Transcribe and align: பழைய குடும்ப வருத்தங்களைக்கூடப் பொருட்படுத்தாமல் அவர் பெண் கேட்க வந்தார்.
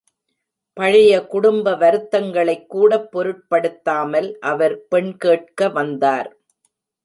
பழைய 0.77 1.25
குடும்ப 1.25 1.73
வருத்தங்களைக்கூடப் 1.75 3.07
பொருட்படுத்தாமல் 3.11 4.29
அவர் 4.43 4.75
பெண் 4.87 5.17
கேட்க 5.17 5.69
வந்தார். 5.69 6.29